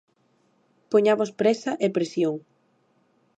[0.91, 2.35] Poñamos présa e presión.